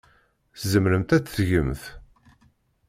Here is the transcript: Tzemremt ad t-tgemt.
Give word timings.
Tzemremt 0.59 1.15
ad 1.17 1.23
t-tgemt. 1.23 1.83